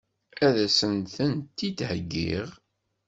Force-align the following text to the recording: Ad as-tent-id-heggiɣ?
Ad 0.45 0.55
as-tent-id-heggiɣ? 0.65 2.47